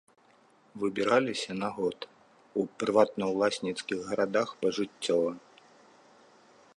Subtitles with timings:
[0.83, 1.99] Выбіраліся на год,
[2.63, 5.31] у прыватнаўласніцкіх гарадах пажыццёва.